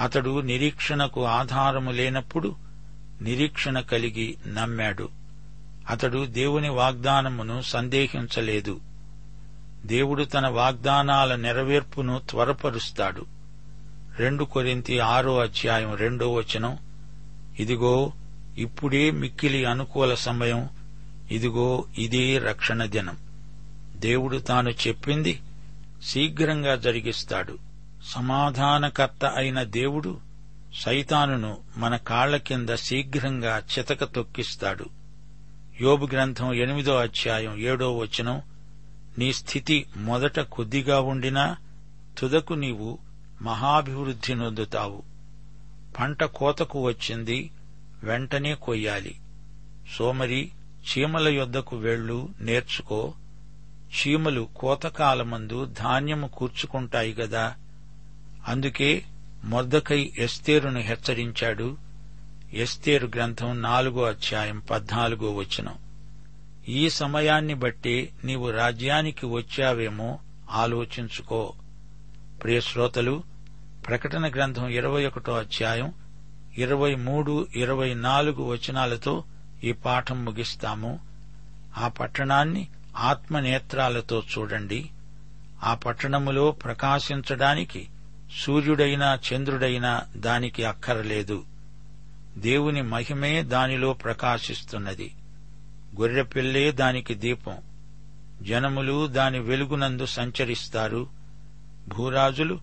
అతడు 0.00 0.40
నిరీక్షణకు 0.40 1.24
ఆధారము 1.24 1.90
లేనప్పుడు 1.90 2.56
నిరీక్షణ 3.22 3.80
కలిగి 3.80 4.36
నమ్మాడు. 4.46 5.08
అతడు 5.88 6.26
దేవుని 6.26 6.68
వాగ్దానమును 6.68 7.60
సందేహించలేదు. 7.60 8.80
దేవుడు 9.86 10.24
తన 10.24 10.46
వాగ్దానాల 10.46 11.36
నెరవేర్పును 11.36 12.20
త్వరపరుస్తాడు. 12.30 13.26
రెండు 14.18 14.44
కొరింతి 14.44 14.98
ఆరో 14.98 15.38
అధ్యాయం 15.38 15.94
రెండో 15.94 16.32
వచనం 16.32 16.78
ఇదిగో 17.58 18.12
ఇప్పుడే 18.58 19.10
మిక్కిలి 19.10 19.64
అనుకూల 19.64 20.14
సమయం 20.14 20.68
ఇదిగో 21.30 21.84
ఇదే 21.98 22.38
రక్షణ 22.38 22.84
దినం. 22.84 23.16
దేవుడు 23.96 24.38
తాను 24.38 24.70
చెప్పింది 24.70 25.40
శీఘ్రంగా 26.04 26.76
జరిగిస్తాడు. 26.76 27.69
సమాధానకర్త 28.04 29.24
అయిన 29.24 29.62
దేవుడు 29.62 30.20
సైతానును 30.84 31.58
మన 31.76 31.96
కాళ్ళ 31.96 32.36
కింద 32.36 32.74
శీఘ్రంగా 32.74 33.58
చితక 33.58 34.04
తొక్కిస్తాడు. 34.04 34.86
యోబు 35.80 36.06
గ్రంథం 36.06 36.54
ఎనిమిదో 36.54 36.96
అధ్యాయం 36.96 37.56
ఏడో 37.58 37.96
వచనం 37.96 38.42
నీ 39.18 39.32
స్థితి 39.32 39.86
మొదట 39.96 40.40
కొద్దిగా 40.40 41.00
ఉండినా 41.00 41.56
తుదకు 42.18 42.54
నీవు 42.54 42.98
మహాభివృద్ధి 43.42 44.34
నొందుతావు. 44.34 45.02
పంట 45.98 46.24
కోతకు 46.24 46.82
వచ్చింది 46.82 47.50
వెంటనే 48.04 48.54
కొయ్యాలి. 48.54 49.14
సోమరి 49.98 50.50
చీమల 50.80 51.28
యొద్దకు 51.28 51.76
వెళ్ళు 51.76 52.28
నేర్చుకో. 52.40 53.14
చీమలు 53.90 54.48
కోతకాలమందు 54.56 55.64
ధాన్యము 55.64 56.26
కూర్చుకుంటాయి 56.26 57.12
గదా 57.14 57.54
అందుకే 58.50 59.04
మొర్దకై 59.44 60.12
ఎస్తేరును 60.18 60.80
హెచ్చరించాడు. 60.80 61.76
ఎస్తేరు 62.52 63.06
గ్రంథం 63.06 63.62
నాలుగో 63.62 64.02
అధ్యాయం 64.02 64.58
పద్నాలుగో 64.58 65.34
వచనం. 65.34 65.74
ఈ 66.68 66.90
సమయాన్ని 66.90 67.54
బట్టి 67.54 68.12
నీవు 68.24 68.50
రాజ్యానికి 68.50 69.26
వచ్చావేమో 69.26 70.18
ఆలోచించుకో. 70.50 71.52
ప్రియశ్రోతలు 72.42 73.22
ప్రకటన 73.86 74.30
గ్రంథం 74.30 74.68
ఇరవై 74.68 75.06
ఒకటో 75.06 75.32
అధ్యాయం 75.32 75.92
ఇరవై 76.58 76.94
మూడు 76.94 77.48
ఇరవై 77.54 77.94
నాలుగు 77.94 78.42
వచనాలతో 78.42 79.24
ఈ 79.64 79.72
పాఠం 79.72 80.24
ముగిస్తాము. 80.24 81.00
ఆ 81.78 81.88
పట్టణాన్ని 81.88 82.68
ఆత్మనేత్రాలతో 82.96 84.22
చూడండి. 84.38 84.90
ఆ 85.64 85.74
పట్టణములో 85.74 86.50
ప్రకాశించడానికి 86.50 87.88
సూర్యుడైనా 88.38 89.18
చంద్రుడైనా 89.32 90.02
దానికి 90.16 90.64
అక్కరలేదు. 90.64 91.44
దేవుని 92.36 92.82
మహిమే 92.82 93.42
దానిలో 93.42 93.92
ప్రకాశిస్తున్నది. 93.92 95.14
గొర్రెపిల్లే 96.00 96.72
దానికి 96.72 97.14
దీపం. 97.14 97.56
జనములు 98.42 99.06
దాని 99.06 99.38
వెలుగునందు 99.38 100.06
సంచరిస్తారు. 100.06 101.06
భూరాజులు 101.88 102.60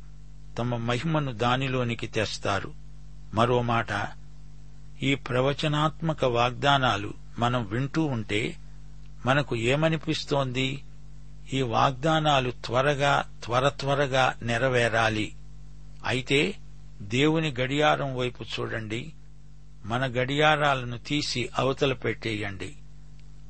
తమ 0.58 0.76
మహిమను 0.76 1.32
దానిలోనికి 1.32 2.08
తెస్తారు. 2.08 2.74
మరో 3.34 3.62
మాట 3.62 3.88
ఈ 5.04 5.16
ప్రవచనాత్మక 5.16 6.26
వాగ్దానాలు 6.26 7.14
మనం 7.40 7.68
వింటూ 7.68 8.04
ఉంటే 8.04 8.56
మనకు 9.26 9.56
ఏమనిపిస్తోంది? 9.56 10.84
ఈ 11.54 11.62
వాగ్దానాలు 11.62 12.52
త్వరగా 12.52 13.26
త్వర 13.44 13.70
త్వరగా 13.70 14.34
నెరవేరాలి. 14.42 15.34
అయితే 16.06 16.56
దేవుని 17.02 17.56
గడియారం 17.60 18.16
వైపు 18.16 18.44
చూడండి. 18.44 19.14
మన 19.86 20.06
గడియారాలను 20.06 20.98
తీసి 20.98 21.50
అవతల 21.58 21.94
పెట్టేయండి. 21.94 22.76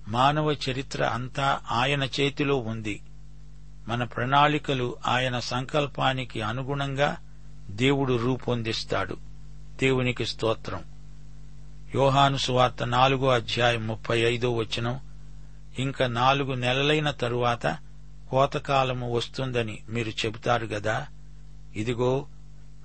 మానవ 0.07 0.51
చరిత్ర 0.51 1.05
అంతా 1.05 1.59
ఆయన 1.71 2.03
చేతిలో 2.03 2.57
ఉంది. 2.57 3.01
మన 3.87 4.03
ప్రణాళికలు 4.03 4.95
ఆయన 5.07 5.39
సంకల్పానికి 5.39 6.41
అనుగుణంగా 6.41 7.17
దేవుడు 7.69 8.13
రూపొందిస్తాడు. 8.13 9.17
దేవునికి 9.75 10.25
స్తోత్రం. 10.25 10.83
యోహాను 11.95 12.37
సువార్త 12.37 12.83
నాలుగో 12.83 13.29
అధ్యాయం 13.29 13.87
ముప్పై 13.87 14.19
ఐదో 14.19 14.51
వచనం. 14.51 14.99
ఇంకా 15.79 16.07
నాలుగు 16.07 16.53
నెలలైన 16.53 17.11
తరువాత 17.11 17.77
కోతకాలము 18.29 19.13
వస్తుందని 19.13 19.81
మీరు 19.89 20.09
చెబుతారు 20.09 20.65
గదా? 20.65 21.07
ఇదిగో 21.75 22.25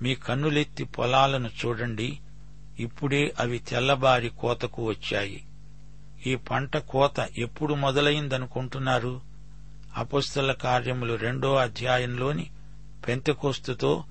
మీ 0.01 0.15
కన్నులెత్తి 0.15 0.83
పొలాలను 0.83 1.49
చూడండి. 1.65 2.19
ఇప్పుడే 2.79 3.33
అవి 3.39 3.59
తెల్లబారి 3.59 4.29
కోతకు 4.29 4.85
వచ్చాయి. 4.85 5.43
ఈ 6.25 6.35
పంట 6.35 6.77
కోత 6.77 7.29
ఎప్పుడు 7.37 7.73
మొదలైందనుకుంటున్నారు? 7.73 9.21
అపుస్తల 9.97 10.51
కార్యములు 10.51 11.13
రెండో 11.13 11.55
అధ్యాయంలోని 11.55 12.49
పెంతకోస్తుతో 13.07 14.03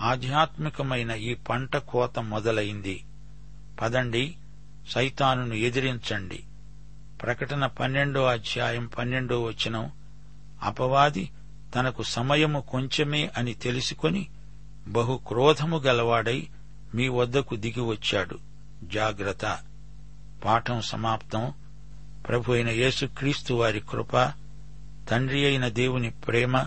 ఆధ్యాత్మికమైన 0.00 1.10
ఈ 1.10 1.34
పంట 1.34 1.76
కోత 1.76 2.18
మొదలైంది. 2.18 3.04
పదండి 3.80 4.34
సైతానును 4.88 5.54
ఎదిరించండి. 5.54 6.44
ప్రకటన 7.22 7.66
పన్నెండో 7.66 8.24
అధ్యాయం 8.24 8.86
పన్నెండో 8.98 9.42
వచనం 9.42 9.90
అపవాది 10.62 11.30
తనకు 11.74 12.02
సమయము 12.02 12.60
కొంచెమే 12.60 13.30
అని 13.36 13.54
తెలుసుకొని 13.54 14.26
బహు 14.86 15.20
క్రోధము 15.28 15.76
గలవాడై 15.78 16.48
మీ 16.94 17.08
వద్దకు 17.08 17.56
దిగి 17.56 17.80
వచ్చాడు. 17.80 18.38
జాగ్రత్త. 18.82 19.58
పాఠం 20.44 20.80
సమాప్తం. 20.80 21.52
ప్రభు 22.28 22.52
అయిన 22.52 22.68
యేసుక్రీస్తు 22.68 23.54
వారి 23.54 23.80
కృప 23.80 24.32
తండ్రి 25.10 25.44
అయిన 25.44 25.68
దేవుని 25.68 26.10
ప్రేమ 26.10 26.66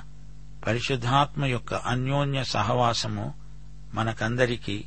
పరిశుద్ధాత్మ 0.68 1.46
యొక్క 1.46 1.74
అన్యోన్య 1.74 2.44
సహవాసము 2.44 3.34
మనకందరికీ 3.94 4.84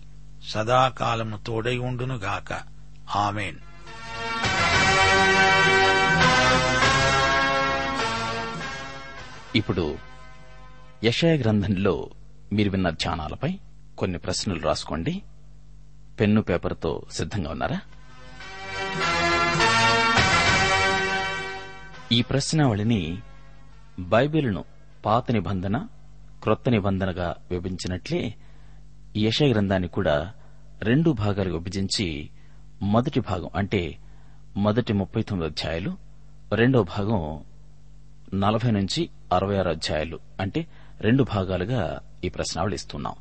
సదాకాలము 0.48 1.36
తోడై 1.46 1.78
ఉండునుగాక 1.78 2.60
ఆమెన్. 3.16 3.56
ఇప్పుడు 9.56 9.98
యషయ 11.04 11.36
గ్రంథంలో 11.36 12.10
మీరు 12.52 12.70
విన్న 12.70 12.90
ధ్యానాలపై 12.90 13.58
కొన్ని 13.98 14.18
ప్రశ్నలు 14.18 14.60
రాసుకోండి. 14.60 15.22
పెన్ను 16.20 16.42
పేపర్తో 16.42 17.02
సిద్ధంగా 17.10 17.50
ఉన్నారా? 17.50 17.78
ఈ 22.12 22.22
ప్రశ్నావళిని 22.22 23.18
బైబిల్ను 24.00 24.64
పాత 25.06 25.32
నిబంధన 25.32 25.86
క్రొత్త 26.42 26.68
నిబంధనగా 26.70 27.36
విభజించినట్లే 27.50 28.34
యశ 29.16 29.42
గ్రంథాన్ని 29.42 29.88
కూడా 29.88 30.34
రెండు 30.82 31.10
భాగాలు 31.12 31.52
విభజించి 31.52 32.30
మొదటి 32.82 33.20
భాగం 33.20 33.50
అంటే 33.56 33.82
మొదటి 34.56 34.92
ముప్పై 34.92 35.22
తొమ్మిది 35.22 35.50
అధ్యాయులు 35.50 35.90
రెండో 36.52 36.82
భాగం 36.82 37.20
నలభై 38.34 38.70
నుంచి 38.70 39.10
అరవై 39.32 39.56
ఆరు 39.56 39.68
అధ్యాయాలు 39.68 40.18
అంటే 40.40 40.66
రెండు 41.00 41.22
భాగాలుగా 41.22 41.82
ఈ 42.24 42.28
ప్రశ్నావళి 42.28 42.74
ఇస్తున్నాం. 42.74 43.14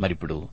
మరిప్పుడు 0.00 0.48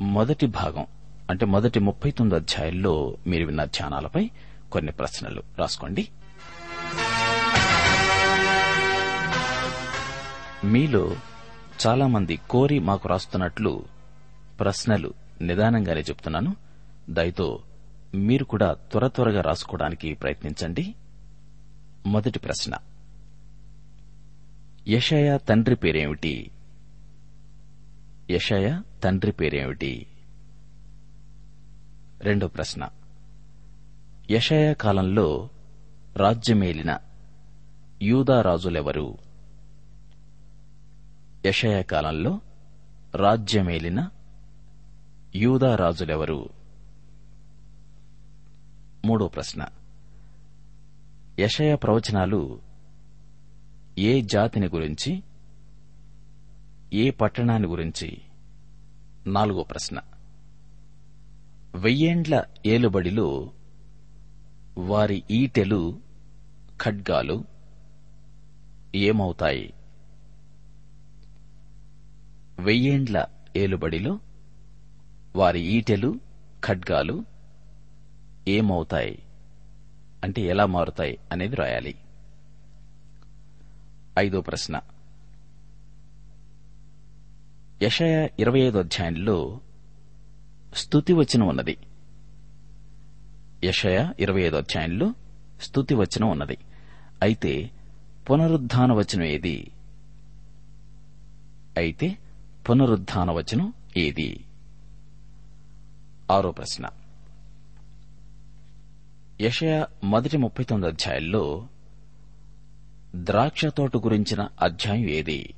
మొదటి 0.00 0.46
భాగం 0.46 0.86
అంటే 1.30 1.46
మొదటి 1.46 1.80
ముప్పై 1.80 2.10
తొమ్మిది 2.10 2.42
అధ్యాయుల్లో 2.42 3.16
మీరు 3.26 3.46
విన్న 3.46 3.64
ధ్యానాలపై 3.64 4.30
కొన్ని 4.72 4.92
ప్రశ్నలు 4.92 5.42
రాసుకోండి. 5.58 6.08
మీలో 10.64 11.16
చాలామంది 11.86 12.38
కోరి 12.50 12.78
మాకు 12.78 13.08
రాస్తున్నట్లు 13.08 13.84
ప్రశ్నలు 14.60 15.14
నిదానంగానే 15.40 16.00
చెప్తున్నాను. 16.00 16.56
దయతో 17.10 17.62
మీరు 18.14 18.44
కూడా 18.44 18.72
త్వర 18.72 19.06
త్వరగా 19.06 19.40
రాసుకోవడానికి 19.40 20.14
ప్రయత్నించండి. 20.14 20.94
మొదటి 22.06 22.38
ప్రశ్న. 22.38 22.74
యషయా 24.88 25.36
తండ్రి 25.36 25.76
పేరేమిటి? 25.76 26.50
యషయ 28.30 28.80
తండ్రి 29.04 29.32
పేరేమిటి? 29.32 30.06
రెండో 32.20 32.48
ప్రశ్న. 32.48 32.88
యషయ 34.30 34.74
కాలంలో 34.74 35.48
రాజ్యమేలిన 36.16 36.98
యూదా 38.02 38.42
రాజులెవరు? 38.42 39.18
యషయ 41.46 41.82
కాలంలో 41.82 42.40
రాజ్యమేలిన 43.14 44.10
యూదా 45.34 45.76
రాజులెవరు? 45.76 46.48
మూడో 49.04 49.28
ప్రశ్న. 49.28 49.66
యషయ 51.38 51.74
ప్రవచనాలు 51.74 52.60
ఏ 53.98 54.22
జాతిని 54.22 54.66
గురించి 54.66 55.22
ఏ 56.92 57.10
పట్టణాన్ని 57.10 57.68
గురించి? 57.68 58.18
నాలుగో 59.26 59.62
ప్రశ్న. 59.62 60.00
వెయ్యేండ్ల 61.74 62.44
ఏలుబడిలో 62.66 63.50
వారి 64.78 65.24
ఈటెలు 65.30 65.98
ఖడ్గాలు 66.82 67.44
ఏమవుతాయి? 68.94 69.74
వెయ్యేండ్ల 72.58 73.26
ఏలుబడిలో 73.56 74.18
వారి 75.36 75.60
ఈటెలు 75.60 76.20
ఖడ్గాలు 76.64 77.24
ఏమవుతాయి? 78.48 79.22
అంటే 80.24 80.42
ఎలా 80.42 80.66
మారుతాయి 80.66 81.18
అనేది 81.32 81.56
రాయాలి. 81.56 81.94
ఐదో 84.18 84.40
ప్రశ్న. 84.40 84.80
యషయ 87.82 88.28
ఇరవై 88.38 88.60
ఐదు 88.60 88.78
అధ్యాయంలో 88.78 89.60
స్థుతి 90.74 91.12
వచనం 91.12 91.48
ఉన్నది. 91.48 91.76
యషయ 93.64 94.12
ఇరవై 94.20 94.40
ఐదు 94.40 94.56
అధ్యాయంలో 94.56 95.14
స్థుతి 95.60 95.94
వచనం 95.94 96.28
ఉన్నది. 96.28 96.58
అయితే 97.22 97.70
పునరుద్ధాన 98.30 98.92
వచనం 98.92 99.22
ఏది? 99.22 99.70
అయితే 101.76 102.18
పునరుద్ధాన 102.70 103.30
వచనం 103.30 103.72
ఏది? 103.96 104.44
ఆరో 106.30 106.52
ప్రశ్న. 106.52 106.88
యషయ 109.40 109.84
మొదటి 110.04 110.36
ముప్పై 110.36 110.64
తొమ్మిది 110.64 110.92
అధ్యాయంలో 110.92 111.66
ద్రాక్ష 113.16 113.66
తోట 113.66 113.96
గురించిన 113.96 114.48
అధ్యాయం 114.62 115.08
ఏది? 115.08 115.54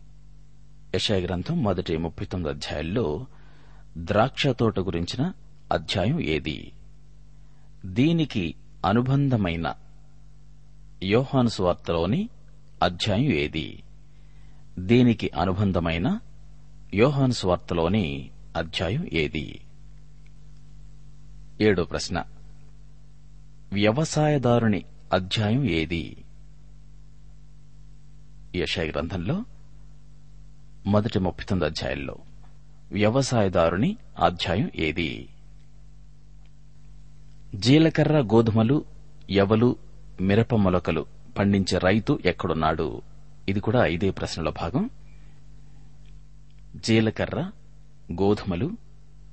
యషయ 0.94 1.20
గ్రంథం 1.20 1.62
మొదటి 1.62 1.96
ముప్పై 1.96 2.24
తొమ్మిది 2.24 2.54
అధ్యాయంలో 2.54 3.26
ద్రాక్ష 3.98 4.46
తోట 4.46 4.80
గురించిన 4.80 5.32
అధ్యాయం 5.72 6.20
ఏది? 6.20 6.72
దీనికి 7.86 8.54
అనుబంధమైన 8.84 9.74
యోహాను 11.02 11.48
స్వార్తలోని 11.48 12.28
అధ్యాయం 12.82 13.32
ఏది? 13.32 13.82
దీనికి 14.78 15.30
అనుబంధమైన 15.38 16.18
యోహాను 16.94 17.32
స్వార్తలోని 17.32 18.30
అధ్యాయం 18.56 19.08
ఏది? 19.12 19.60
ఏడో 21.60 21.84
ప్రశ్న. 21.84 22.24
వ్యవసాయదారుని 23.72 24.84
అధ్యాయం 25.12 25.64
ఏది? 25.64 26.24
యశయ 28.56 28.90
గ్రంథంలో 28.90 29.44
మొదటి 30.88 31.18
ముప్పై 31.18 31.44
తొమ్మిది 31.44 31.70
అధ్యాయంలో 31.70 32.16
వ్యవసాయదారుని 32.92 33.96
అధ్యాయం 34.18 34.70
ఏది? 34.76 35.28
జీలకర్ర 37.54 38.18
గోధుమలు 38.18 38.84
ఎవలు 39.30 39.76
మిరప 40.20 40.54
మొలకలు 40.54 41.06
పండించే 41.38 41.78
రైతు 41.78 42.18
ఎక్కడున్నాడు? 42.24 43.02
ఇది 43.48 43.60
కూడా 43.60 43.86
ఇదే 43.86 44.10
ప్రశ్నలో 44.10 44.50
భాగం. 44.50 44.90
జీలకర్ర 46.76 47.50
గోధుమలు 48.12 48.70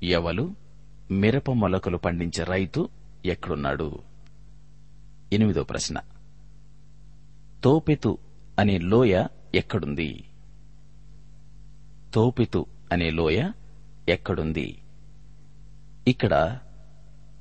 ఎవలు 0.03 0.55
మిరప 1.11 1.51
మొలకలు 1.51 1.97
పండించే 1.97 2.43
రైతు 2.43 2.89
ఎక్కడున్నాడు? 3.25 3.99
ఎనిమిదో 5.33 5.63
ప్రశ్న. 5.63 5.99
తోపెతు 7.63 8.17
అనే 8.59 8.77
లోయ 8.77 9.25
ఎక్కడుంది? 9.55 10.23
తోపితు 12.15 12.65
అనే 12.91 13.09
లోయ 13.09 13.51
ఎక్కడుంది? 14.09 14.81
ఇక్కడ 16.07 16.59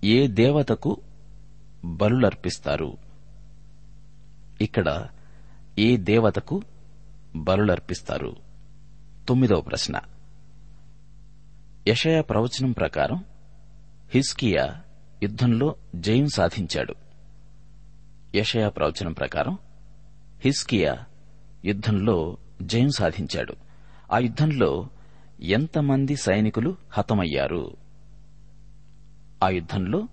ఏ 0.05 0.27
దేవతకు 0.27 1.01
బలులర్పిస్తారు? 1.85 2.97
ఇక్కడ 4.61 5.09
ఏ 5.79 5.97
దేవతకు 5.97 6.63
బలులర్పిస్తారు? 7.37 8.37
తొమ్మిదవ 9.29 9.61
ప్రశ్న. 9.61 10.01
యషయ 11.89 12.21
ప్రవచనం 12.21 12.73
ప్రకారం 12.73 13.25
హిస్కియా 14.15 14.81
యుద్ధంలో 15.23 15.75
జయం 15.95 16.29
సాధించాడు. 16.29 16.95
యషయా 18.35 18.69
ప్రవచనం 18.69 19.13
ప్రకారం 19.13 19.59
హిస్కియా 20.45 21.05
యుద్ధంలో 21.65 22.37
జయం 22.63 22.91
సాధించాడు. 22.91 23.64
ఆ 24.15 24.19
యుద్ధంలో 24.19 24.89
ఎంతమంది 25.41 26.17
సైనికులు 26.17 26.77
హతమయ్యారు? 26.91 27.77
ఆ 29.43 29.49
యుద్ధంలో 29.49 30.09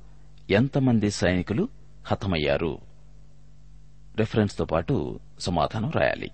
ఎంతమంది 0.50 1.12
సైనికులు 1.12 1.70
హతమయ్యారు? 2.06 2.80
రెఫరెన్స్తో 4.16 4.66
పాటు 4.66 5.20
సమాధానం 5.40 5.92
రాయాలి. 5.96 6.32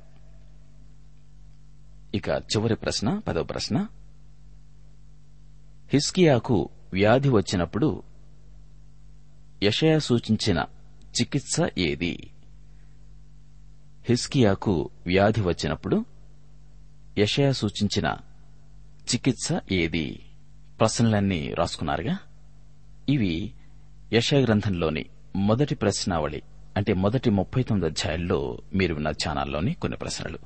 ఇక 2.15 2.29
చివరి 2.29 2.75
ప్రశ్న 2.75 3.19
పదవ 3.19 3.43
ప్రశ్న. 3.43 3.87
హిస్కియాకు 5.93 6.69
వ్యాధి 6.93 7.29
వచ్చినప్పుడు 7.29 8.03
యషయ 9.63 9.99
సూచించిన 9.99 10.65
చికిత్స 11.21 11.55
ఏది? 11.77 12.31
హిస్కియాకు 14.09 14.89
వ్యాధి 15.07 15.41
వచ్చినప్పుడు 15.41 16.05
యషయా 17.17 17.51
సూచించిన 17.51 18.17
చికిత్స 19.13 19.47
ఏది? 19.71 20.19
ప్రశ్నలన్నీ 20.79 21.53
రాసుకున్నారుగా? 21.57 22.17
ఇవి 23.09 23.53
యషయా 24.13 24.39
గ్రంథంలోని 24.39 25.05
మొదటి 25.35 25.75
ప్రశ్నావళి 25.75 26.41
అంటే 26.77 26.93
మొదటి 26.93 27.29
ముప్పై 27.29 27.63
తొమ్మిది 27.63 27.91
అధ్యాయాల్లో 27.91 28.57
మీరు 28.73 28.93
విన్న 28.93 29.07
ఛానల్లోని 29.07 29.73
కొన్ని 29.73 29.97
ప్రశ్నలు. 29.97 30.39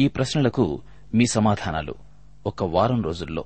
ఈ 0.00 0.08
ప్రశ్నలకు 0.08 0.82
మీ 1.14 1.26
సమాధానాలు 1.26 1.94
ఒక 2.46 2.64
వారం 2.64 3.02
రోజుల్లో 3.02 3.44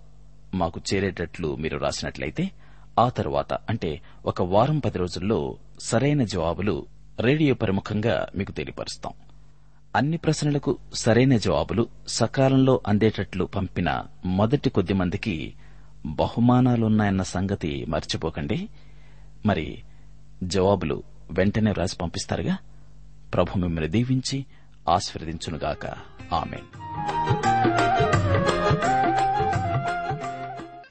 మాకు 0.55 0.81
చేరేటట్లు 0.95 1.57
మీరు 1.57 1.79
రాసినట్లయితే 1.79 2.51
ఆ 2.99 3.09
తరువాత 3.09 3.53
అంటే 3.55 4.03
ఒక 4.27 4.43
వారం 4.43 4.79
పది 4.79 4.99
రోజుల్లో 4.99 5.59
సరైన 5.81 6.25
జవాబులు 6.25 6.87
రేడియో 7.21 7.55
ప్రముఖంగా 7.55 8.27
మీకు 8.35 8.53
తెలియపరుస్తాం. 8.53 9.13
అన్ని 9.99 10.17
ప్రశ్నలకు 10.17 10.79
సరైన 10.95 11.37
జవాబులు 11.37 11.87
సకాలంలో 12.09 12.81
అందేటట్లు 12.87 13.45
పంపిన 13.45 14.03
మొదటి 14.25 14.71
కొద్ది 14.71 14.93
మందికి 14.93 15.55
బహుమానాలున్నాయన్న 16.07 17.23
సంగతి 17.23 17.87
మర్చిపోకండి. 17.89 18.69
మరి 19.47 19.79
జవాబులు 20.43 21.03
వెంటనే 21.31 21.73
రాసి 21.73 21.97
పంపిస్తారుగా. 21.97 22.57
ప్రభు 23.35 23.59
మిమ్మల్ని 23.59 23.91
దీవించి 23.91 24.47
ఆశీర్వదించునుగాక. 24.89 25.87
ఆమె 26.35 26.59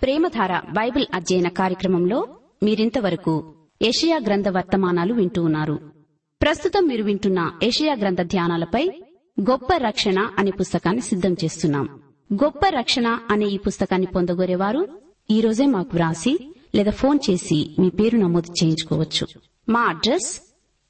ప్రేమధార 0.02 0.60
బైబిల్ 0.60 1.06
అధ్యయన 1.14 1.48
కార్యక్రమంలో 1.48 2.28
మీరింతవరకు 2.64 3.54
ఏషియా 3.82 4.20
గ్రంథ 4.26 4.48
వర్తమానాలు 4.50 5.14
వింటూ 5.14 5.44
ఉన్నారు. 5.44 5.97
ప్రస్తుతం 6.42 6.88
మీరు 6.88 7.04
వింటున్న 7.04 7.52
ఏషియా 7.64 7.96
గ్రంథ 7.96 8.22
ధ్యానాలపై 8.22 8.92
గొప్ప 9.42 9.68
రక్షణ 9.78 10.32
అనే 10.38 10.52
పుస్తకాన్ని 10.52 11.02
సిద్ధం 11.02 11.34
చేస్తున్నాం. 11.34 12.02
గొప్ప 12.34 12.60
రక్షణ 12.70 13.20
అనే 13.30 13.46
ఈ 13.46 13.58
పుస్తకాన్ని 13.58 14.08
పొందగోరేవారు 14.08 15.02
ఈ 15.32 15.42
రోజే 15.42 15.66
మాకు 15.66 15.90
వ్రాసి 15.94 16.54
లేదా 16.76 16.92
ఫోన్ 16.92 17.20
చేసి 17.30 17.76
మీ 17.80 17.90
పేరు 17.90 18.18
నమోదు 18.18 18.54
చేయించుకోవచ్చు. 18.64 19.28
మా 19.70 19.82
address 19.82 20.42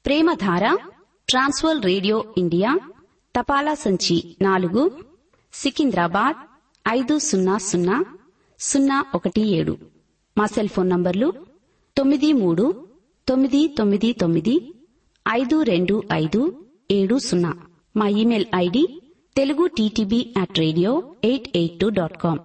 Premadhara 0.06 0.76
Trans World 1.28 1.84
Radio 1.84 2.24
India 2.38 2.80
తపాలా 3.36 3.74
సంచి 3.74 4.36
నాలుగు 4.42 4.90
సికింద్రాబాద్ 5.52 6.36
ఐదు 6.88 7.18
సున్నా 7.18 7.58
సున్నా 7.58 8.04
సున్నా 8.60 9.04
ఒకటి 9.14 9.40
ఏడు. 9.40 9.78
మా 10.38 10.46
సెల్ 10.46 10.68
ఫోన్ 10.68 10.90
నంబర్లు 10.90 11.32
తొమ్మిది 11.96 12.32
మూడు 12.32 12.86
తొమ్మిది 13.28 13.68
తొమ్మిది 13.78 14.12
తొమ్మిది 14.12 14.74
ఐదు 15.30 15.62
రెండు 15.62 16.02
ఐదు 16.12 16.40
ఏడు 16.90 17.18
సున్నా. 17.18 17.50
మా 17.96 18.08
email 18.08 18.46
ID 18.54 18.82
Telugu 19.36 19.66
TTB 19.66 20.34
at 20.36 20.58
radio 20.58 20.92
eight 21.24 21.56
eight 21.56 21.80
two 21.80 21.88
dot 21.90 22.18
com 22.18 22.38